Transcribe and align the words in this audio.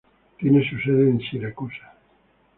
Tiene 0.39 0.67
su 0.67 0.79
sede 0.79 1.11
en 1.11 1.19
Siracusa. 1.19 1.93